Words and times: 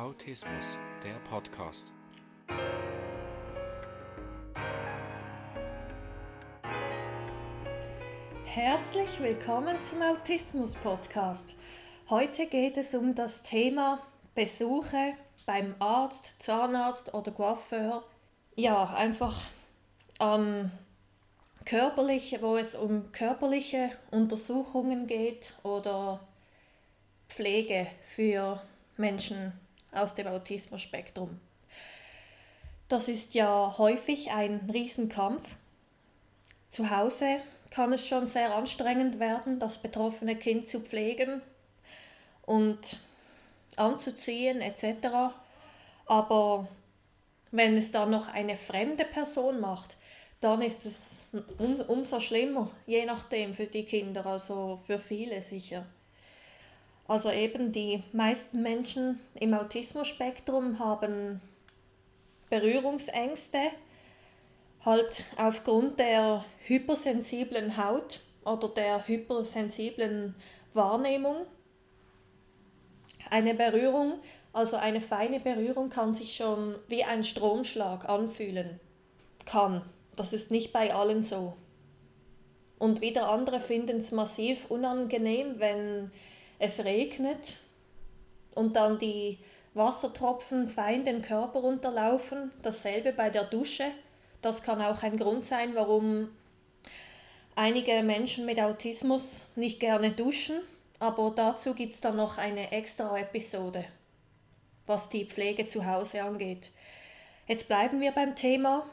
Autismus, 0.00 0.78
der 1.04 1.12
Podcast. 1.28 1.92
Herzlich 8.46 9.20
willkommen 9.20 9.82
zum 9.82 10.00
Autismus 10.00 10.74
Podcast. 10.76 11.54
Heute 12.08 12.46
geht 12.46 12.78
es 12.78 12.94
um 12.94 13.14
das 13.14 13.42
Thema 13.42 14.00
Besuche 14.34 15.12
beim 15.44 15.74
Arzt, 15.80 16.34
Zahnarzt 16.38 17.12
oder 17.12 17.30
Coiffeur. 17.30 18.02
Ja, 18.56 18.94
einfach 18.94 19.38
an 20.18 20.72
körperliche, 21.66 22.40
wo 22.40 22.56
es 22.56 22.74
um 22.74 23.12
körperliche 23.12 23.90
Untersuchungen 24.10 25.06
geht 25.06 25.52
oder 25.62 26.20
Pflege 27.28 27.86
für 28.02 28.62
Menschen 28.96 29.52
aus 29.92 30.14
dem 30.14 30.26
Autismus-Spektrum. 30.26 31.40
Das 32.88 33.08
ist 33.08 33.34
ja 33.34 33.78
häufig 33.78 34.32
ein 34.32 34.68
Riesenkampf. 34.72 35.56
Zu 36.70 36.90
Hause 36.90 37.40
kann 37.70 37.92
es 37.92 38.06
schon 38.06 38.26
sehr 38.26 38.54
anstrengend 38.54 39.20
werden, 39.20 39.60
das 39.60 39.78
betroffene 39.78 40.36
Kind 40.36 40.68
zu 40.68 40.80
pflegen 40.80 41.40
und 42.42 42.98
anzuziehen 43.76 44.60
etc. 44.60 45.34
Aber 46.06 46.66
wenn 47.52 47.76
es 47.76 47.92
dann 47.92 48.10
noch 48.10 48.28
eine 48.28 48.56
fremde 48.56 49.04
Person 49.04 49.60
macht, 49.60 49.96
dann 50.40 50.62
ist 50.62 50.86
es 50.86 51.20
umso 51.86 52.18
schlimmer, 52.18 52.70
je 52.86 53.04
nachdem 53.04 53.54
für 53.54 53.66
die 53.66 53.84
Kinder, 53.84 54.24
also 54.26 54.80
für 54.86 54.98
viele 54.98 55.42
sicher. 55.42 55.86
Also 57.10 57.32
eben 57.32 57.72
die 57.72 58.04
meisten 58.12 58.62
Menschen 58.62 59.18
im 59.34 59.52
Autismus-Spektrum 59.52 60.78
haben 60.78 61.40
Berührungsängste, 62.50 63.58
halt 64.84 65.24
aufgrund 65.36 65.98
der 65.98 66.44
hypersensiblen 66.66 67.76
Haut 67.76 68.20
oder 68.44 68.68
der 68.68 69.08
hypersensiblen 69.08 70.36
Wahrnehmung. 70.72 71.46
Eine 73.28 73.54
Berührung, 73.54 74.20
also 74.52 74.76
eine 74.76 75.00
feine 75.00 75.40
Berührung, 75.40 75.90
kann 75.90 76.14
sich 76.14 76.36
schon 76.36 76.76
wie 76.86 77.02
ein 77.02 77.24
Stromschlag 77.24 78.08
anfühlen. 78.08 78.78
Kann. 79.46 79.82
Das 80.14 80.32
ist 80.32 80.52
nicht 80.52 80.72
bei 80.72 80.94
allen 80.94 81.24
so. 81.24 81.56
Und 82.78 83.00
wieder 83.00 83.30
andere 83.30 83.58
finden 83.58 83.98
es 83.98 84.12
massiv 84.12 84.70
unangenehm, 84.70 85.58
wenn 85.58 86.12
es 86.60 86.84
regnet 86.84 87.56
und 88.54 88.76
dann 88.76 88.98
die 88.98 89.38
Wassertropfen 89.74 90.68
fein 90.68 91.04
den 91.04 91.22
Körper 91.22 91.64
unterlaufen. 91.64 92.52
Dasselbe 92.62 93.12
bei 93.12 93.30
der 93.30 93.44
Dusche. 93.44 93.86
Das 94.42 94.62
kann 94.62 94.80
auch 94.80 95.02
ein 95.02 95.16
Grund 95.16 95.44
sein, 95.44 95.74
warum 95.74 96.28
einige 97.56 98.02
Menschen 98.02 98.46
mit 98.46 98.60
Autismus 98.60 99.46
nicht 99.56 99.80
gerne 99.80 100.12
duschen. 100.12 100.60
Aber 100.98 101.32
dazu 101.34 101.74
gibt 101.74 101.94
es 101.94 102.00
dann 102.00 102.16
noch 102.16 102.36
eine 102.36 102.72
extra 102.72 103.18
Episode, 103.18 103.84
was 104.86 105.08
die 105.08 105.24
Pflege 105.24 105.66
zu 105.66 105.86
Hause 105.86 106.22
angeht. 106.22 106.70
Jetzt 107.46 107.68
bleiben 107.68 108.02
wir 108.02 108.12
beim 108.12 108.36
Thema 108.36 108.84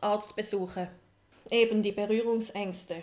Arztbesuche. 0.00 0.88
Eben 1.50 1.82
die 1.82 1.92
Berührungsängste. 1.92 3.02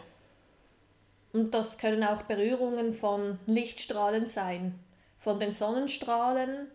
Und 1.36 1.54
das 1.54 1.78
können 1.78 2.06
auch 2.06 2.22
Berührungen 2.22 2.94
von 2.94 3.40
Lichtstrahlen 3.46 4.26
sein, 4.26 4.80
von 5.20 5.38
den 5.38 5.52
Sonnenstrahlen, 5.52 6.70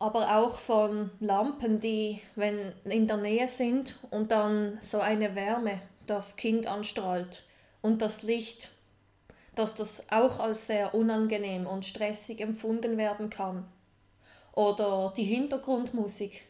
aber 0.00 0.36
auch 0.36 0.58
von 0.58 1.12
Lampen, 1.20 1.78
die, 1.78 2.20
wenn 2.34 2.72
in 2.82 3.06
der 3.06 3.18
Nähe 3.18 3.46
sind 3.46 4.00
und 4.10 4.32
dann 4.32 4.80
so 4.82 4.98
eine 4.98 5.36
Wärme 5.36 5.80
das 6.08 6.34
Kind 6.34 6.66
anstrahlt 6.66 7.44
und 7.82 8.02
das 8.02 8.24
Licht, 8.24 8.72
dass 9.54 9.76
das 9.76 10.10
auch 10.10 10.40
als 10.40 10.66
sehr 10.66 10.92
unangenehm 10.92 11.68
und 11.68 11.84
stressig 11.84 12.40
empfunden 12.40 12.98
werden 12.98 13.30
kann. 13.30 13.68
Oder 14.54 15.14
die 15.16 15.22
Hintergrundmusik, 15.22 16.48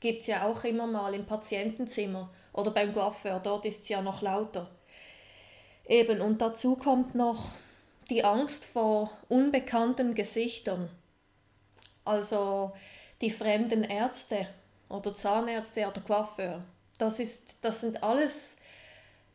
gibt 0.00 0.22
es 0.22 0.28
ja 0.28 0.46
auch 0.46 0.64
immer 0.64 0.86
mal 0.86 1.12
im 1.12 1.26
Patientenzimmer 1.26 2.32
oder 2.54 2.70
beim 2.70 2.94
Coiffeur, 2.94 3.38
dort 3.38 3.66
ist 3.66 3.82
es 3.82 3.90
ja 3.90 4.00
noch 4.00 4.22
lauter. 4.22 4.70
Eben, 5.86 6.20
und 6.20 6.40
dazu 6.40 6.76
kommt 6.76 7.14
noch 7.14 7.52
die 8.10 8.24
Angst 8.24 8.64
vor 8.64 9.10
unbekannten 9.28 10.14
Gesichtern. 10.14 10.88
Also 12.04 12.72
die 13.20 13.30
fremden 13.30 13.84
Ärzte 13.84 14.46
oder 14.88 15.14
Zahnärzte 15.14 15.86
oder 15.86 16.00
Coiffeur. 16.00 16.62
Das, 16.98 17.18
ist, 17.18 17.58
das 17.62 17.80
sind 17.80 18.02
alles, 18.02 18.58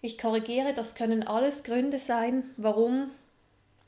ich 0.01 0.17
korrigiere, 0.17 0.73
das 0.73 0.95
können 0.95 1.23
alles 1.23 1.63
Gründe 1.63 1.99
sein, 1.99 2.43
warum 2.57 3.11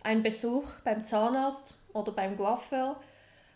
ein 0.03 0.23
Besuch 0.23 0.73
beim 0.83 1.05
Zahnarzt 1.05 1.75
oder 1.93 2.11
beim 2.11 2.37
Coiffeur 2.37 2.99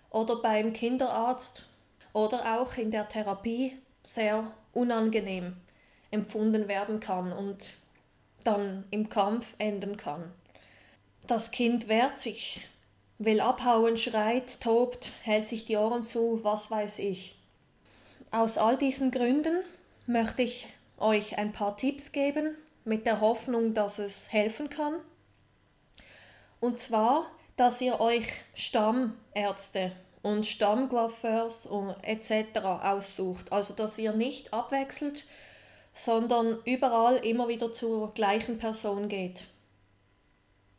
oder 0.09 0.37
beim 0.37 0.73
Kinderarzt 0.73 1.65
oder 2.13 2.59
auch 2.59 2.77
in 2.77 2.91
der 2.91 3.07
Therapie 3.07 3.77
sehr 4.03 4.51
unangenehm 4.73 5.57
empfunden 6.11 6.67
werden 6.67 6.99
kann 6.99 7.33
und 7.33 7.75
dann 8.45 8.85
im 8.91 9.09
Kampf 9.09 9.55
enden 9.57 9.97
kann. 9.97 10.31
Das 11.27 11.51
Kind 11.51 11.87
wehrt 11.87 12.19
sich, 12.19 12.61
will 13.17 13.41
abhauen, 13.41 13.97
schreit, 13.97 14.61
tobt, 14.61 15.11
hält 15.23 15.47
sich 15.47 15.65
die 15.65 15.77
Ohren 15.77 16.05
zu, 16.05 16.43
was 16.43 16.71
weiß 16.71 16.99
ich. 16.99 17.35
Aus 18.31 18.57
all 18.57 18.77
diesen 18.77 19.11
Gründen 19.11 19.63
möchte 20.07 20.43
ich 20.43 20.67
euch 20.97 21.37
ein 21.37 21.51
paar 21.51 21.77
Tipps 21.77 22.11
geben, 22.11 22.55
mit 22.85 23.05
der 23.05 23.19
Hoffnung, 23.19 23.73
dass 23.73 23.99
es 23.99 24.31
helfen 24.31 24.69
kann. 24.69 24.93
Und 26.59 26.79
zwar, 26.79 27.25
dass 27.57 27.81
ihr 27.81 27.99
euch 27.99 28.27
Stammärzte 28.53 29.91
und 30.21 30.45
Stammcoiffeurs 30.45 31.67
etc. 32.03 32.59
aussucht. 32.63 33.51
Also 33.51 33.73
dass 33.73 33.97
ihr 33.97 34.13
nicht 34.13 34.53
abwechselt, 34.53 35.25
sondern 35.95 36.59
überall 36.65 37.15
immer 37.17 37.47
wieder 37.47 37.73
zur 37.73 38.13
gleichen 38.13 38.59
Person 38.59 39.07
geht 39.07 39.45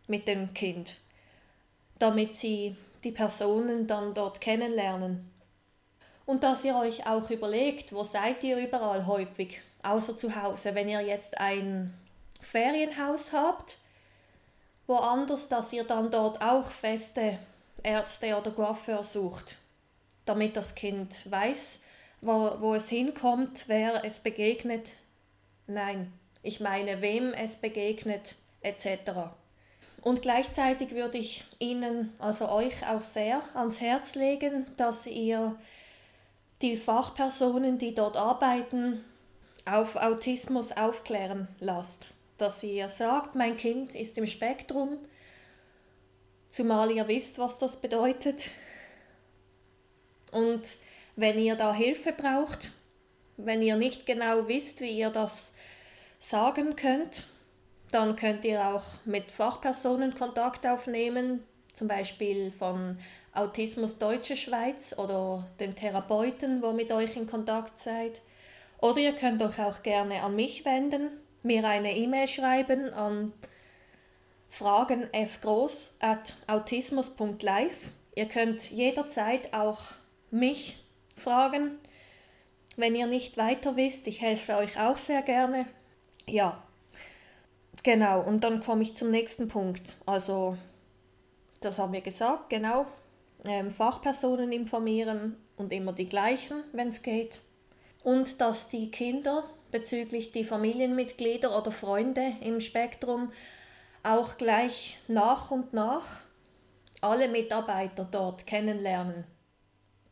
mit 0.07 0.29
dem 0.29 0.55
Kind, 0.55 0.99
damit 1.99 2.37
sie 2.37 2.77
die 3.03 3.11
Personen 3.11 3.87
dann 3.87 4.15
dort 4.15 4.41
kennenlernen. 4.41 5.31
Und 6.27 6.45
dass 6.45 6.65
ihr 6.65 6.77
euch 6.77 7.07
auch 7.07 7.31
überlegt, 7.31 7.93
wo 7.93 8.05
seid 8.05 8.45
ihr 8.45 8.59
überall 8.59 9.07
häufig, 9.07 9.61
außer 9.83 10.17
zu 10.17 10.41
Hause, 10.41 10.75
wenn 10.75 10.89
ihr 10.89 11.01
jetzt 11.01 11.41
ein 11.41 11.95
Ferienhaus 12.41 13.33
habt, 13.33 13.79
woanders, 14.87 15.49
dass 15.49 15.73
ihr 15.73 15.85
dann 15.85 16.11
dort 16.11 16.43
auch 16.43 16.71
feste 16.71 17.39
Ärzte 17.83 18.37
oder 18.37 18.51
Coiffeur 18.51 19.03
sucht, 19.03 19.57
damit 20.25 20.57
das 20.57 20.75
Kind 20.75 21.31
weiß, 21.31 21.81
wo, 22.21 22.57
wo 22.61 22.75
es 22.75 22.89
hinkommt, 22.89 23.65
wer 23.69 24.05
es 24.05 24.21
begegnet. 24.21 24.97
Nein, 25.67 26.13
ich 26.43 26.61
meine, 26.61 27.03
wem 27.03 27.33
es 27.33 27.57
begegnet, 27.57 28.37
etc. 28.63 29.13
Und 30.03 30.23
gleichzeitig 30.23 30.93
würde 30.93 31.19
ich 31.19 31.45
Ihnen, 31.59 32.13
also 32.21 32.49
euch 32.49 32.87
auch 32.87 33.03
sehr 33.03 33.43
ans 33.55 33.81
Herz 33.81 34.15
legen, 34.15 34.67
dass 34.77 35.07
ihr 35.07 35.57
die 36.63 36.77
Fachpersonen, 36.77 37.79
die 37.79 37.95
dort 37.95 38.17
arbeiten, 38.17 39.05
auf 39.65 39.97
Autismus 39.97 40.71
aufklären 40.73 41.49
lasst. 41.59 42.15
Dass 42.39 42.63
ihr 42.63 42.89
sagt, 42.89 43.35
mein 43.35 43.57
Kind 43.57 43.95
ist 43.95 44.17
im 44.17 44.27
Spektrum, 44.27 44.99
zumal 46.51 46.93
ihr 46.93 47.09
wisst, 47.09 47.39
was 47.39 47.59
das 47.59 47.81
bedeutet. 47.81 48.51
Und 50.31 50.77
wenn 51.17 51.39
ihr 51.39 51.57
da 51.57 51.75
Hilfe 51.75 52.13
braucht, 52.13 52.71
wenn 53.37 53.63
ihr 53.63 53.77
nicht 53.77 54.07
genau 54.07 54.49
wisst, 54.49 54.81
wie 54.81 54.99
ihr 54.99 55.11
das 55.11 55.53
sagen 56.19 56.77
könnt, 56.77 57.25
dann 57.93 58.17
könnt 58.17 58.45
ihr 58.45 58.67
auch 58.67 58.85
mit 59.05 59.31
Fachpersonen 59.31 60.15
Kontakt 60.15 60.67
aufnehmen, 60.67 61.45
zum 61.73 61.89
Beispiel 61.89 62.51
von 62.51 62.99
Autismus 63.33 63.99
Deutsche 63.99 64.37
Schweiz 64.37 64.95
oder 64.99 65.47
den 65.61 65.77
Therapeuten, 65.77 66.63
wo 66.63 66.73
mit 66.73 66.91
euch 66.91 67.17
in 67.17 67.27
Kontakt 67.27 67.79
seid. 67.79 68.23
Oder 68.81 68.99
ihr 68.99 69.13
könnt 69.13 69.43
euch 69.43 69.59
auch 69.61 69.83
gerne 69.83 70.23
an 70.23 70.35
mich 70.37 70.65
wenden, 70.65 71.11
mir 71.43 71.65
eine 71.65 71.97
E-Mail 71.97 72.27
schreiben 72.27 72.93
an 72.93 73.33
fragen 74.49 75.09
fgroß 75.13 75.97
at 76.01 76.35
autismus.live. 76.47 77.91
Ihr 78.15 78.27
könnt 78.27 78.71
jederzeit 78.71 79.53
auch 79.53 79.81
mich 80.31 80.83
fragen, 81.15 81.79
wenn 82.77 82.95
ihr 82.95 83.07
nicht 83.07 83.37
weiter 83.37 83.77
wisst. 83.77 84.07
Ich 84.07 84.21
helfe 84.21 84.57
euch 84.57 84.79
auch 84.79 84.99
sehr 84.99 85.23
gerne. 85.23 85.67
Ja, 86.29 86.63
genau. 87.83 88.21
Und 88.21 88.45
dann 88.45 88.61
komme 88.61 88.83
ich 88.83 88.97
zum 88.97 89.11
nächsten 89.11 89.49
Punkt. 89.49 89.97
Also, 90.07 90.57
das 91.61 91.79
haben 91.79 91.93
wir 91.93 92.03
gesagt, 92.03 92.51
genau. 92.51 92.87
ähm, 93.45 93.71
Fachpersonen 93.71 94.53
informieren 94.53 95.37
und 95.57 95.73
immer 95.73 95.93
die 95.93 96.09
gleichen, 96.09 96.63
wenn 96.73 96.89
es 96.89 97.03
geht. 97.03 97.41
Und 98.03 98.41
dass 98.41 98.69
die 98.69 98.91
Kinder 98.91 99.45
bezüglich 99.71 100.33
die 100.33 100.45
Familienmitglieder 100.45 101.57
oder 101.57 101.73
Freunde 101.73 102.37
im 102.41 102.61
Spektrum 102.61 103.33
auch 104.03 104.37
gleich 104.37 104.99
nach 105.09 105.51
und 105.51 105.73
nach 105.73 106.23
alle 107.01 107.29
Mitarbeiter 107.29 108.07
dort 108.11 108.47
kennenlernen. 108.47 109.25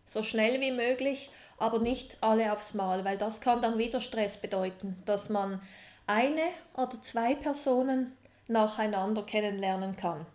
So 0.04 0.22
schnell 0.22 0.60
wie 0.60 0.70
möglich, 0.70 1.30
aber 1.58 1.78
nicht 1.78 2.18
alle 2.20 2.52
aufs 2.52 2.74
Mal, 2.74 3.04
weil 3.04 3.16
das 3.16 3.40
kann 3.40 3.62
dann 3.62 3.78
wieder 3.78 4.00
Stress 4.00 4.36
bedeuten, 4.36 5.02
dass 5.06 5.28
man 5.28 5.60
eine 6.06 6.48
oder 6.76 7.00
zwei 7.02 7.34
Personen 7.34 8.16
nacheinander 8.48 9.22
kennenlernen 9.22 9.96
kann. 9.96 10.26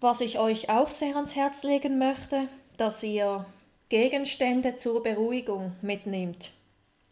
Was 0.00 0.20
ich 0.20 0.38
euch 0.38 0.70
auch 0.70 0.90
sehr 0.90 1.16
ans 1.16 1.36
Herz 1.36 1.62
legen 1.62 1.98
möchte, 1.98 2.48
dass 2.76 3.02
ihr 3.02 3.46
Gegenstände 3.88 4.76
zur 4.76 5.02
Beruhigung 5.02 5.76
mitnehmt, 5.82 6.50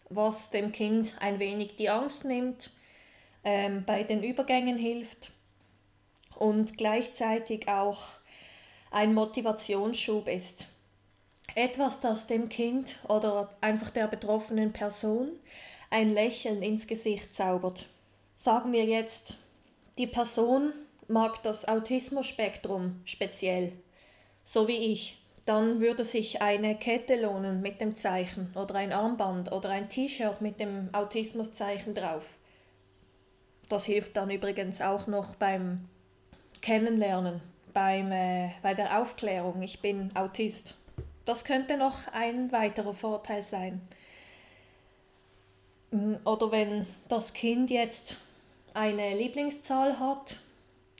was 0.08 0.50
dem 0.50 0.72
Kind 0.72 1.14
ein 1.20 1.38
wenig 1.38 1.76
die 1.76 1.90
Angst 1.90 2.24
nimmt, 2.24 2.70
ähm, 3.44 3.84
bei 3.84 4.02
den 4.02 4.22
Übergängen 4.22 4.78
hilft 4.78 5.30
und 6.36 6.76
gleichzeitig 6.78 7.68
auch 7.68 8.02
ein 8.90 9.14
Motivationsschub 9.14 10.28
ist. 10.28 10.66
Etwas, 11.54 12.00
das 12.00 12.26
dem 12.26 12.48
Kind 12.48 12.98
oder 13.08 13.50
einfach 13.60 13.90
der 13.90 14.06
betroffenen 14.06 14.72
Person 14.72 15.30
ein 15.90 16.10
Lächeln 16.10 16.62
ins 16.62 16.86
Gesicht 16.86 17.34
zaubert. 17.34 17.86
Sagen 18.36 18.72
wir 18.72 18.84
jetzt, 18.84 19.34
die 19.98 20.06
Person 20.06 20.72
mag 21.08 21.42
das 21.42 21.68
Autismus-Spektrum 21.68 23.00
speziell, 23.04 23.72
so 24.42 24.66
wie 24.66 24.92
ich, 24.92 25.18
dann 25.44 25.80
würde 25.80 26.04
sich 26.04 26.40
eine 26.40 26.76
Kette 26.76 27.20
lohnen 27.20 27.60
mit 27.60 27.80
dem 27.80 27.96
Zeichen 27.96 28.52
oder 28.54 28.76
ein 28.76 28.92
Armband 28.92 29.52
oder 29.52 29.70
ein 29.70 29.88
T-Shirt 29.88 30.40
mit 30.40 30.60
dem 30.60 30.88
Autismuszeichen 30.92 31.94
drauf. 31.94 32.38
Das 33.68 33.84
hilft 33.84 34.16
dann 34.16 34.30
übrigens 34.30 34.80
auch 34.80 35.06
noch 35.06 35.34
beim 35.34 35.88
Kennenlernen, 36.62 37.40
beim, 37.74 38.12
äh, 38.12 38.50
bei 38.62 38.74
der 38.74 39.00
Aufklärung, 39.00 39.62
ich 39.62 39.80
bin 39.80 40.10
Autist. 40.14 40.76
Das 41.24 41.44
könnte 41.44 41.76
noch 41.76 42.08
ein 42.12 42.50
weiterer 42.52 42.94
Vorteil 42.94 43.42
sein. 43.42 43.80
Mm, 45.90 46.14
oder 46.24 46.50
wenn 46.50 46.86
das 47.08 47.32
Kind 47.32 47.70
jetzt 47.70 48.16
eine 48.74 49.16
Lieblingszahl 49.16 49.98
hat, 50.00 50.36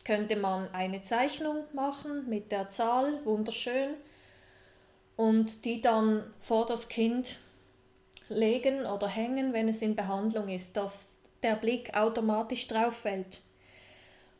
könnte 0.04 0.36
man 0.36 0.72
eine 0.72 1.02
Zeichnung 1.02 1.64
machen 1.72 2.28
mit 2.28 2.52
der 2.52 2.70
Zahl, 2.70 3.24
wunderschön, 3.24 3.94
und 5.16 5.64
die 5.64 5.80
dann 5.80 6.22
vor 6.40 6.66
das 6.66 6.88
Kind 6.88 7.36
legen 8.28 8.86
oder 8.86 9.08
hängen, 9.08 9.52
wenn 9.52 9.68
es 9.68 9.82
in 9.82 9.94
Behandlung 9.94 10.48
ist, 10.48 10.76
dass 10.76 11.16
der 11.42 11.54
Blick 11.54 11.94
automatisch 11.94 12.66
drauf 12.66 12.96
fällt. 12.96 13.40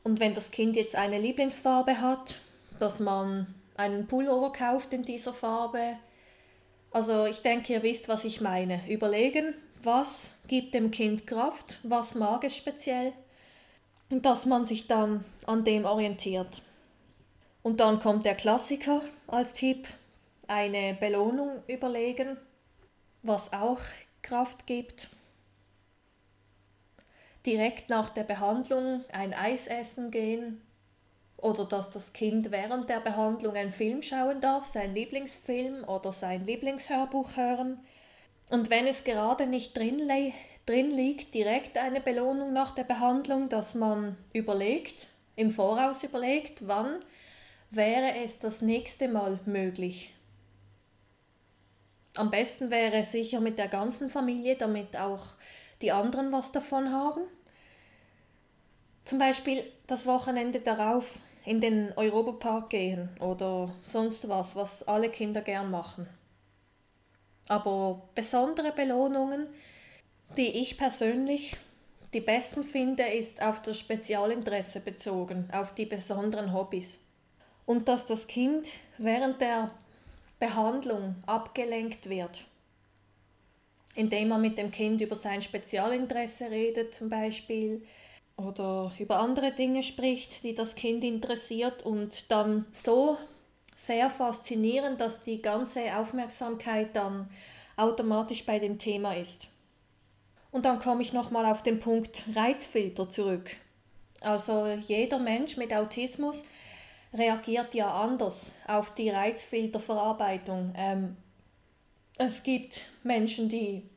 Und 0.05 0.19
wenn 0.19 0.35
das 0.35 0.51
Kind 0.51 0.77
jetzt 0.77 0.97
eine 0.97 1.21
Lieblingsfarbe 1.21 2.01
hat, 2.01 2.37
dass 2.81 2.99
man 2.99 3.55
einen 3.77 4.07
Pullover 4.07 4.53
kauft 4.53 4.93
in 4.93 5.03
dieser 5.03 5.33
Farbe. 5.33 5.97
Also 6.91 7.27
ich 7.27 7.43
denke, 7.43 7.73
ihr 7.73 7.83
wisst, 7.83 8.09
was 8.09 8.25
ich 8.25 8.41
meine. 8.41 8.81
Überlegen, 8.89 9.55
was 9.83 10.35
gibt 10.49 10.75
dem 10.75 10.91
Kind 10.91 11.27
Kraft, 11.27 11.79
was 11.83 12.15
mag 12.15 12.45
es 12.45 12.57
speziell 12.57 13.13
und 14.11 14.27
dass 14.27 14.47
man 14.47 14.67
sich 14.67 14.87
dann 14.89 15.25
an 15.47 15.65
dem 15.65 15.85
orientiert. 15.85 16.63
Und 17.63 17.81
dann 17.81 18.01
kommt 18.01 18.27
der 18.27 18.35
Klassiker 18.35 19.03
als 19.27 19.55
Tipp, 19.55 19.89
eine 20.49 20.95
Belohnung 20.95 21.63
überlegen, 21.67 22.37
was 23.23 23.53
auch 23.53 23.81
Kraft 24.21 24.67
gibt. 24.67 25.09
Direkt 27.47 27.89
nach 27.89 28.11
der 28.11 28.25
Behandlung 28.25 29.05
ein 29.13 29.33
Eis 29.33 29.67
essen 29.67 30.11
gehen 30.11 30.61
oder 31.43 31.65
dass 31.65 31.91
das 31.91 32.13
Kind 32.13 32.53
während 32.53 32.89
der 32.89 33.01
Behandlung 33.01 33.57
einen 33.57 33.73
Film 33.73 34.01
schauen 34.01 34.41
darf, 34.41 34.65
sein 34.65 34.95
Lieblingsfilm 34.95 35.85
oder 35.85 36.13
sein 36.13 36.47
Lieblingshörbuch 36.47 37.37
hören. 37.37 37.81
Und 38.49 38.71
wenn 38.71 38.87
es 38.87 39.03
gerade 39.03 39.47
nicht 39.47 39.77
drin, 39.77 40.09
drin 40.67 40.91
liegt, 40.93 41.35
direkt 41.35 41.77
eine 41.79 42.01
Belohnung 42.01 42.53
nach 42.53 42.77
der 42.77 42.85
Behandlung, 42.85 43.49
dass 43.49 43.75
man 43.75 44.17
überlegt, 44.33 45.09
im 45.35 45.51
Voraus 45.51 46.05
überlegt, 46.05 46.69
wann 46.69 47.01
wäre 47.71 48.23
es 48.23 48.39
das 48.39 48.63
nächste 48.63 49.09
Mal 49.09 49.41
möglich. 49.45 50.15
Am 52.17 52.31
besten 52.31 52.71
wäre 52.71 53.03
sicher 53.03 53.41
mit 53.41 53.59
der 53.59 53.69
ganzen 53.69 54.11
Familie, 54.11 54.55
damit 54.57 54.97
auch 54.97 55.35
die 55.81 55.91
anderen 55.91 56.31
was 56.31 56.53
davon 56.53 56.93
haben. 56.93 57.23
Zum 59.05 59.19
Beispiel 59.19 59.65
das 59.89 60.07
Wochenende 60.07 60.61
darauf 60.61 61.19
in 61.45 61.61
den 61.61 61.93
Europapark 61.97 62.71
gehen 62.71 63.09
oder 63.21 63.71
sonst 63.83 64.29
was, 64.29 64.55
was 64.57 64.87
alle 64.87 65.11
Kinder 65.11 65.41
gern 65.41 65.71
machen. 65.71 66.07
Aber 67.49 68.03
besondere 68.15 68.73
Belohnungen, 68.73 69.49
die 70.37 70.61
ich 70.61 70.79
persönlich 70.79 71.57
die 72.15 72.21
besten 72.21 72.63
finde, 72.63 73.05
ist 73.05 73.43
auf 73.43 73.63
das 73.63 73.79
Spezialinteresse 73.79 74.81
bezogen, 74.81 75.49
auf 75.53 75.75
die 75.75 75.87
besonderen 75.87 76.53
Hobbys. 76.53 76.99
Und 77.65 77.89
dass 77.89 78.07
das 78.07 78.27
Kind 78.27 78.69
während 78.99 79.41
der 79.41 79.71
Behandlung 80.39 81.17
abgelenkt 81.27 82.09
wird, 82.09 82.45
indem 83.95 84.29
man 84.29 84.43
mit 84.43 84.59
dem 84.59 84.71
Kind 84.71 85.01
über 85.01 85.17
sein 85.17 85.41
Spezialinteresse 85.41 86.51
redet 86.51 86.95
zum 86.95 87.09
Beispiel 87.09 87.83
oder 88.37 88.93
über 88.99 89.19
andere 89.19 89.53
Dinge 89.53 89.83
spricht, 89.83 90.43
die 90.43 90.55
das 90.55 90.75
Kind 90.75 91.05
interessiert 91.05 91.85
und 91.85 92.31
dann 92.31 92.67
so 92.73 93.17
sehr 93.75 94.11
faszinierend, 94.11 95.01
dass 95.01 95.25
die 95.25 95.43
ganze 95.43 95.97
Aufmerksamkeit 95.97 96.95
dann 96.95 97.29
automatisch 97.77 98.45
bei 98.45 98.59
dem 98.59 98.79
Thema 98.79 99.17
ist. 99.17 99.49
Und 100.51 100.67
dann 100.67 100.79
komme 100.79 101.03
ich 101.03 101.13
nochmal 101.13 101.47
auf 101.47 101.63
den 101.63 101.81
Punkt 101.81 102.25
Reizfilter 102.35 103.09
zurück. 103.09 103.57
Also 104.21 104.67
jeder 104.67 105.19
Mensch 105.19 105.57
mit 105.57 105.73
Autismus 105.73 106.45
reagiert 107.15 107.75
ja 107.75 107.91
anders 107.91 108.53
auf 108.67 108.95
die 108.95 109.11
Reizfilterverarbeitung. 109.11 110.75
Ähm, 110.77 111.17
es 112.19 112.43
gibt 112.43 112.85
Menschen, 113.03 113.49
die 113.49 113.89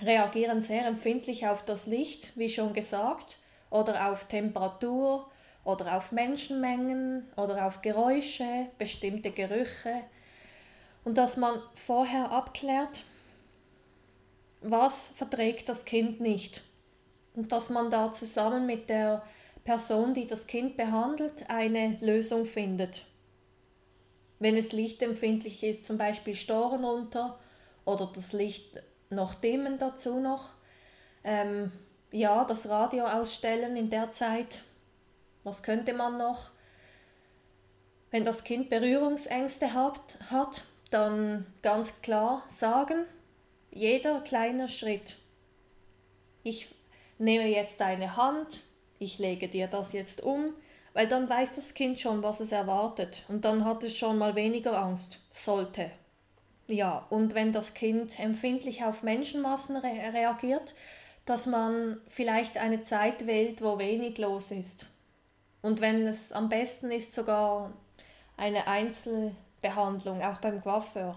reagieren 0.00 0.60
sehr 0.60 0.86
empfindlich 0.86 1.46
auf 1.46 1.64
das 1.64 1.86
Licht, 1.86 2.36
wie 2.36 2.48
schon 2.48 2.72
gesagt, 2.72 3.38
oder 3.70 4.10
auf 4.10 4.24
Temperatur 4.26 5.30
oder 5.64 5.96
auf 5.96 6.12
Menschenmengen 6.12 7.30
oder 7.36 7.66
auf 7.66 7.82
Geräusche, 7.82 8.66
bestimmte 8.78 9.30
Gerüche. 9.30 10.02
Und 11.04 11.16
dass 11.16 11.36
man 11.36 11.60
vorher 11.74 12.30
abklärt, 12.30 13.02
was 14.60 15.12
verträgt 15.14 15.68
das 15.68 15.84
Kind 15.84 16.20
nicht. 16.20 16.62
Und 17.34 17.52
dass 17.52 17.70
man 17.70 17.90
da 17.90 18.12
zusammen 18.12 18.66
mit 18.66 18.90
der 18.90 19.22
Person, 19.64 20.14
die 20.14 20.26
das 20.26 20.46
Kind 20.46 20.76
behandelt, 20.76 21.48
eine 21.48 21.96
Lösung 22.00 22.44
findet. 22.44 23.04
Wenn 24.38 24.56
es 24.56 24.72
lichtempfindlich 24.72 25.62
ist, 25.62 25.84
zum 25.84 25.98
Beispiel 25.98 26.34
Storen 26.34 26.84
runter 26.84 27.38
oder 27.84 28.10
das 28.12 28.32
Licht 28.32 28.82
noch 29.10 29.34
dimmen 29.34 29.78
dazu 29.78 30.18
noch. 30.18 30.54
Ähm, 31.24 31.70
ja, 32.10 32.44
das 32.44 32.68
Radio 32.68 33.06
ausstellen 33.06 33.76
in 33.76 33.90
der 33.90 34.12
Zeit. 34.12 34.62
Was 35.44 35.62
könnte 35.62 35.92
man 35.92 36.18
noch? 36.18 36.50
Wenn 38.10 38.24
das 38.24 38.44
Kind 38.44 38.70
Berührungsängste 38.70 39.72
hat, 39.72 40.00
hat 40.30 40.62
dann 40.90 41.46
ganz 41.62 42.02
klar 42.02 42.42
sagen, 42.48 43.04
jeder 43.70 44.20
kleine 44.20 44.68
Schritt. 44.68 45.16
Ich 46.42 46.68
nehme 47.18 47.46
jetzt 47.46 47.80
deine 47.80 48.16
Hand, 48.16 48.60
ich 48.98 49.18
lege 49.18 49.48
dir 49.48 49.68
das 49.68 49.92
jetzt 49.92 50.22
um, 50.22 50.54
weil 50.92 51.06
dann 51.06 51.28
weiß 51.28 51.54
das 51.54 51.74
Kind 51.74 52.00
schon, 52.00 52.22
was 52.22 52.40
es 52.40 52.50
erwartet 52.50 53.22
und 53.28 53.44
dann 53.44 53.64
hat 53.64 53.84
es 53.84 53.96
schon 53.96 54.18
mal 54.18 54.34
weniger 54.34 54.76
Angst, 54.76 55.20
sollte. 55.30 55.90
Ja, 56.68 57.06
und 57.10 57.34
wenn 57.34 57.52
das 57.52 57.74
Kind 57.74 58.18
empfindlich 58.18 58.84
auf 58.84 59.02
Menschenmassen 59.02 59.76
re 59.76 60.12
reagiert, 60.12 60.74
dass 61.30 61.46
man 61.46 62.00
vielleicht 62.08 62.58
eine 62.58 62.82
Zeit 62.82 63.28
wählt, 63.28 63.62
wo 63.62 63.78
wenig 63.78 64.18
los 64.18 64.50
ist. 64.50 64.86
Und 65.62 65.80
wenn 65.80 66.08
es 66.08 66.32
am 66.32 66.48
besten 66.48 66.90
ist, 66.90 67.12
sogar 67.12 67.72
eine 68.36 68.66
Einzelbehandlung, 68.66 70.22
auch 70.22 70.38
beim 70.38 70.60
Coiffeur. 70.60 71.16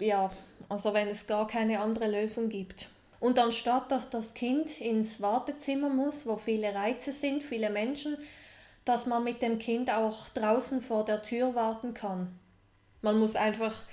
Ja, 0.00 0.32
also 0.68 0.92
wenn 0.92 1.06
es 1.06 1.28
gar 1.28 1.46
keine 1.46 1.78
andere 1.78 2.10
Lösung 2.10 2.48
gibt. 2.48 2.88
Und 3.20 3.38
anstatt 3.38 3.92
dass 3.92 4.10
das 4.10 4.34
Kind 4.34 4.80
ins 4.80 5.22
Wartezimmer 5.22 5.88
muss, 5.88 6.26
wo 6.26 6.34
viele 6.34 6.74
Reize 6.74 7.12
sind, 7.12 7.44
viele 7.44 7.70
Menschen, 7.70 8.18
dass 8.84 9.06
man 9.06 9.22
mit 9.22 9.40
dem 9.40 9.60
Kind 9.60 9.88
auch 9.88 10.30
draußen 10.30 10.82
vor 10.82 11.04
der 11.04 11.22
Tür 11.22 11.54
warten 11.54 11.94
kann. 11.94 12.36
Man 13.02 13.20
muss 13.20 13.36
einfach 13.36 13.84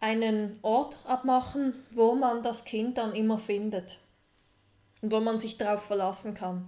einen 0.00 0.58
Ort 0.62 0.96
abmachen, 1.04 1.72
wo 1.92 2.16
man 2.16 2.42
das 2.42 2.64
Kind 2.64 2.98
dann 2.98 3.14
immer 3.14 3.38
findet 3.38 3.98
und 5.04 5.12
wo 5.12 5.20
man 5.20 5.38
sich 5.38 5.58
darauf 5.58 5.84
verlassen 5.84 6.32
kann. 6.32 6.64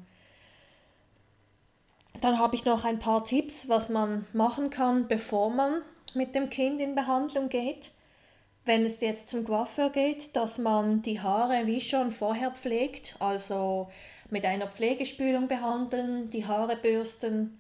Dann 2.20 2.38
habe 2.38 2.54
ich 2.54 2.66
noch 2.66 2.84
ein 2.84 2.98
paar 2.98 3.24
Tipps, 3.24 3.66
was 3.66 3.88
man 3.88 4.26
machen 4.34 4.68
kann, 4.68 5.08
bevor 5.08 5.48
man 5.48 5.80
mit 6.14 6.34
dem 6.34 6.50
Kind 6.50 6.78
in 6.82 6.94
Behandlung 6.94 7.48
geht. 7.48 7.92
Wenn 8.66 8.84
es 8.84 9.00
jetzt 9.00 9.30
zum 9.30 9.44
Coiffeur 9.44 9.88
geht, 9.88 10.36
dass 10.36 10.58
man 10.58 11.00
die 11.00 11.20
Haare 11.20 11.66
wie 11.66 11.80
schon 11.80 12.12
vorher 12.12 12.50
pflegt, 12.50 13.16
also 13.20 13.88
mit 14.28 14.44
einer 14.44 14.66
Pflegespülung 14.66 15.48
behandeln, 15.48 16.28
die 16.28 16.44
Haare 16.46 16.76
bürsten, 16.76 17.58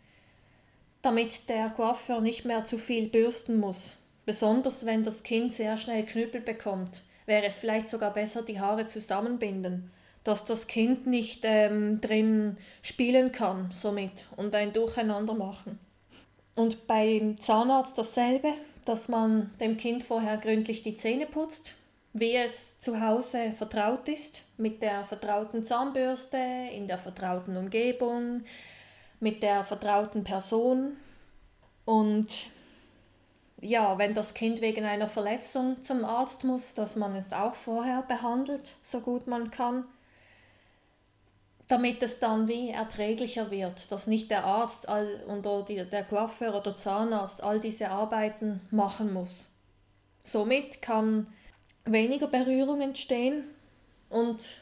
damit 1.00 1.48
der 1.48 1.70
Coiffeur 1.70 2.20
nicht 2.20 2.44
mehr 2.44 2.66
zu 2.66 2.76
viel 2.76 3.08
bürsten 3.08 3.58
muss. 3.60 3.96
Besonders 4.26 4.84
wenn 4.84 5.04
das 5.04 5.22
Kind 5.22 5.54
sehr 5.54 5.78
schnell 5.78 6.04
Knüppel 6.04 6.42
bekommt, 6.42 7.00
wäre 7.24 7.46
es 7.46 7.56
vielleicht 7.56 7.88
sogar 7.88 8.12
besser, 8.12 8.42
die 8.42 8.60
Haare 8.60 8.86
zusammenbinden, 8.86 9.90
dass 10.26 10.44
das 10.44 10.66
Kind 10.66 11.06
nicht 11.06 11.42
ähm, 11.44 12.00
drin 12.00 12.56
spielen 12.82 13.30
kann 13.30 13.70
somit 13.70 14.26
und 14.36 14.54
ein 14.56 14.72
Durcheinander 14.72 15.34
machen. 15.34 15.78
Und 16.56 16.88
beim 16.88 17.38
Zahnarzt 17.38 17.96
dasselbe, 17.96 18.52
dass 18.84 19.08
man 19.08 19.52
dem 19.60 19.76
Kind 19.76 20.02
vorher 20.02 20.36
gründlich 20.38 20.82
die 20.82 20.96
Zähne 20.96 21.26
putzt, 21.26 21.74
wie 22.12 22.34
es 22.34 22.80
zu 22.80 23.00
Hause 23.00 23.52
vertraut 23.52 24.08
ist, 24.08 24.42
mit 24.56 24.82
der 24.82 25.04
vertrauten 25.04 25.62
Zahnbürste, 25.62 26.38
in 26.72 26.88
der 26.88 26.98
vertrauten 26.98 27.56
Umgebung, 27.56 28.42
mit 29.20 29.42
der 29.44 29.62
vertrauten 29.64 30.24
Person. 30.24 30.96
Und 31.84 32.28
ja, 33.60 33.96
wenn 33.98 34.14
das 34.14 34.34
Kind 34.34 34.60
wegen 34.60 34.84
einer 34.84 35.08
Verletzung 35.08 35.82
zum 35.82 36.04
Arzt 36.04 36.42
muss, 36.42 36.74
dass 36.74 36.96
man 36.96 37.14
es 37.14 37.32
auch 37.32 37.54
vorher 37.54 38.02
behandelt, 38.02 38.76
so 38.82 39.00
gut 39.00 39.26
man 39.26 39.50
kann, 39.50 39.84
damit 41.68 42.02
es 42.02 42.18
dann 42.18 42.48
wie 42.48 42.70
erträglicher 42.70 43.50
wird, 43.50 43.90
dass 43.90 44.06
nicht 44.06 44.30
der 44.30 44.44
Arzt 44.44 44.88
all, 44.88 45.24
oder 45.26 45.62
die, 45.62 45.84
der 45.84 46.04
Coiffeur 46.04 46.54
oder 46.54 46.76
Zahnarzt 46.76 47.42
all 47.42 47.58
diese 47.58 47.90
Arbeiten 47.90 48.60
machen 48.70 49.12
muss. 49.12 49.52
Somit 50.22 50.80
kann 50.80 51.26
weniger 51.84 52.28
Berührung 52.28 52.80
entstehen 52.80 53.44
und 54.08 54.58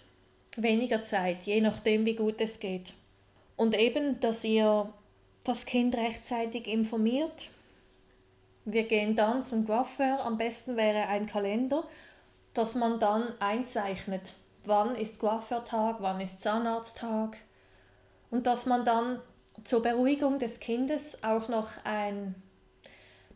weniger 0.57 1.05
Zeit, 1.05 1.45
je 1.45 1.61
nachdem, 1.61 2.07
wie 2.07 2.17
gut 2.17 2.41
es 2.41 2.61
geht. 2.61 2.95
Und 3.57 3.77
eben, 3.77 4.21
dass 4.21 4.45
ihr 4.45 4.93
das 5.45 5.67
Kind 5.67 5.95
rechtzeitig 5.95 6.67
informiert. 6.67 7.51
Wir 8.65 8.85
gehen 8.85 9.15
dann 9.15 9.45
zum 9.45 9.67
Coiffeur. 9.67 10.25
Am 10.25 10.39
besten 10.39 10.77
wäre 10.77 11.07
ein 11.09 11.27
Kalender, 11.27 11.85
dass 12.55 12.75
man 12.75 12.99
dann 12.99 13.35
einzeichnet, 13.41 14.33
wann 14.67 14.97
ist 14.97 15.19
Coiffeurtag, 15.19 15.97
wann 16.01 16.21
ist 16.21 16.43
Zahnarzttag. 16.43 17.37
Und 18.31 18.47
dass 18.47 18.67
man 18.67 18.85
dann 18.85 19.21
zur 19.63 19.83
Beruhigung 19.83 20.39
des 20.39 20.61
Kindes 20.61 21.23
auch 21.23 21.49
noch 21.49 21.69
ein 21.85 22.35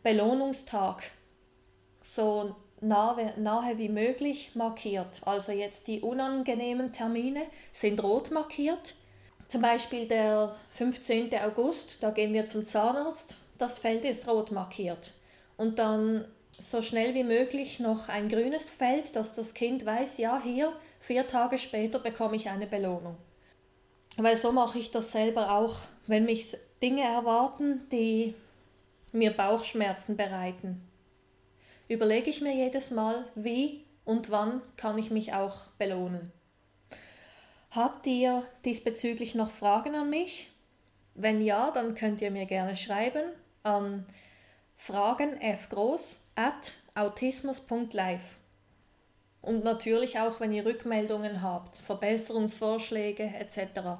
Belohnungstag 0.03 1.03
so 2.01 2.55
nahe, 2.81 3.33
nahe 3.37 3.77
wie 3.77 3.89
möglich 3.89 4.55
markiert. 4.55 5.21
Also 5.25 5.51
jetzt 5.51 5.87
die 5.87 6.01
unangenehmen 6.01 6.91
Termine 6.91 7.45
sind 7.71 8.03
rot 8.03 8.31
markiert. 8.31 8.95
Zum 9.47 9.61
Beispiel 9.61 10.07
der 10.07 10.55
15. 10.71 11.33
August, 11.39 12.03
da 12.03 12.11
gehen 12.11 12.33
wir 12.33 12.47
zum 12.47 12.65
Zahnarzt. 12.65 13.37
Das 13.57 13.79
Feld 13.79 14.05
ist 14.05 14.27
rot 14.27 14.51
markiert. 14.51 15.11
Und 15.57 15.79
dann 15.79 16.25
so 16.57 16.81
schnell 16.81 17.13
wie 17.15 17.23
möglich 17.23 17.79
noch 17.79 18.09
ein 18.09 18.29
grünes 18.29 18.69
Feld, 18.69 19.15
dass 19.15 19.33
das 19.33 19.53
Kind 19.53 19.85
weiß, 19.85 20.17
ja, 20.17 20.41
hier, 20.41 20.73
vier 20.99 21.27
Tage 21.27 21.57
später 21.57 21.99
bekomme 21.99 22.35
ich 22.35 22.49
eine 22.49 22.67
Belohnung. 22.67 23.17
Weil 24.17 24.37
so 24.37 24.51
mache 24.51 24.79
ich 24.79 24.91
das 24.91 25.11
selber 25.11 25.51
auch, 25.51 25.77
wenn 26.07 26.25
mich 26.25 26.57
Dinge 26.81 27.03
erwarten, 27.03 27.87
die 27.91 28.35
mir 29.11 29.31
Bauchschmerzen 29.31 30.17
bereiten 30.17 30.89
überlege 31.89 32.29
ich 32.29 32.39
mir 32.39 32.55
jedes 32.55 32.91
Mal, 32.91 33.25
wie 33.35 33.83
und 34.05 34.29
wann 34.29 34.61
kann 34.77 34.97
ich 34.97 35.11
mich 35.11 35.33
auch 35.33 35.67
belohnen. 35.77 36.31
Habt 37.71 38.07
ihr 38.07 38.43
diesbezüglich 38.63 39.35
noch 39.35 39.51
Fragen 39.51 39.95
an 39.95 40.09
mich? 40.09 40.49
Wenn 41.15 41.41
ja, 41.41 41.71
dann 41.71 41.95
könnt 41.95 42.21
ihr 42.21 42.31
mir 42.31 42.45
gerne 42.45 42.75
schreiben 42.75 43.23
an 43.63 44.05
fragenfgroß. 44.77 46.31
Und 49.41 49.63
natürlich 49.63 50.19
auch, 50.19 50.39
wenn 50.39 50.51
ihr 50.51 50.65
Rückmeldungen 50.65 51.41
habt, 51.41 51.77
Verbesserungsvorschläge 51.77 53.23
etc. 53.23 53.99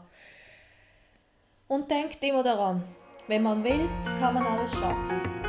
Und 1.67 1.89
denkt 1.89 2.24
immer 2.24 2.43
daran, 2.43 2.84
wenn 3.27 3.43
man 3.43 3.63
will, 3.63 3.88
kann 4.19 4.34
man 4.34 4.46
alles 4.46 4.72
schaffen. 4.72 5.49